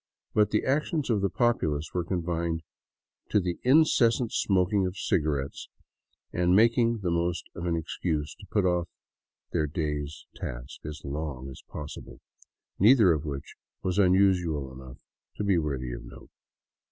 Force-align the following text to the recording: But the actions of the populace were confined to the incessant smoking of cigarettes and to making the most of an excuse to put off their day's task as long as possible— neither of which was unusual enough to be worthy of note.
But 0.33 0.49
the 0.49 0.65
actions 0.65 1.11
of 1.11 1.21
the 1.21 1.29
populace 1.29 1.93
were 1.93 2.03
confined 2.03 2.63
to 3.29 3.39
the 3.39 3.59
incessant 3.61 4.31
smoking 4.31 4.87
of 4.87 4.97
cigarettes 4.97 5.69
and 6.33 6.47
to 6.47 6.55
making 6.55 7.01
the 7.03 7.11
most 7.11 7.47
of 7.53 7.67
an 7.67 7.75
excuse 7.75 8.33
to 8.39 8.47
put 8.47 8.65
off 8.65 8.89
their 9.51 9.67
day's 9.67 10.25
task 10.35 10.83
as 10.85 11.01
long 11.05 11.49
as 11.51 11.61
possible— 11.67 12.19
neither 12.79 13.13
of 13.13 13.25
which 13.25 13.53
was 13.83 13.99
unusual 13.99 14.73
enough 14.73 14.97
to 15.35 15.43
be 15.43 15.59
worthy 15.59 15.91
of 15.91 16.03
note. 16.03 16.31